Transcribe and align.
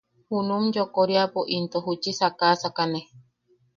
Junum 0.27 0.63
yoʼokoriapo 0.75 1.39
into 1.55 1.77
juchi 1.85 2.11
sakasakane. 2.19 2.99